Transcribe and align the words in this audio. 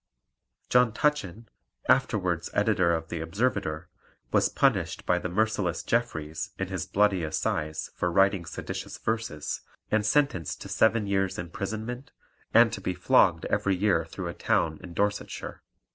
John 0.67 0.93
Tutchin, 0.93 1.47
afterwards 1.87 2.49
editor 2.53 2.91
of 2.91 3.09
the 3.09 3.21
Observator, 3.21 3.87
was 4.31 4.49
punished 4.49 5.05
by 5.05 5.19
the 5.19 5.29
merciless 5.29 5.83
Jeffreys 5.83 6.49
in 6.57 6.69
his 6.69 6.87
Bloody 6.87 7.21
Assize 7.23 7.91
for 7.93 8.11
writing 8.11 8.45
seditious 8.47 8.97
verses, 8.97 9.61
and 9.91 10.03
sentenced 10.03 10.59
to 10.61 10.69
seven 10.69 11.05
years' 11.05 11.37
imprisonment 11.37 12.09
and 12.51 12.73
to 12.73 12.81
be 12.81 12.95
flogged 12.95 13.45
every 13.45 13.75
year 13.75 14.03
through 14.03 14.29
a 14.29 14.33
town 14.33 14.79
in 14.81 14.95
Dorsetshire. 14.95 15.61